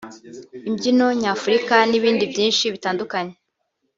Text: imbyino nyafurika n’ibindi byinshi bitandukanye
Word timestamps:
imbyino 0.69 1.05
nyafurika 1.21 1.75
n’ibindi 1.89 2.23
byinshi 2.31 2.63
bitandukanye 2.73 3.33